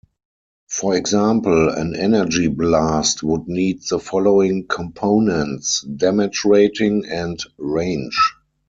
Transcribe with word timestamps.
For 0.67 0.95
example, 0.97 1.69
an 1.69 1.95
energy 1.95 2.47
blast 2.47 3.21
would 3.21 3.47
need 3.47 3.83
the 3.87 3.99
following 3.99 4.65
components: 4.65 5.81
"Damage 5.83 6.43
Rating" 6.43 7.05
and 7.05 7.39
"Range". 7.59 8.17